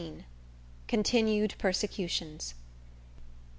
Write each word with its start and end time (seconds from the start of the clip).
XV. 0.01 0.23
Continued 0.87 1.53
Persecutions. 1.59 2.55